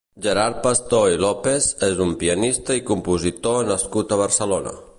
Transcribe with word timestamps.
Gerard 0.25 0.55
Pastor 0.61 1.09
i 1.15 1.19
López 1.23 1.67
és 1.89 2.01
un 2.07 2.15
pianista 2.23 2.77
i 2.79 2.83
compositor 2.89 3.61
nascut 3.73 4.17
a 4.17 4.19
Barcelona. 4.23 4.73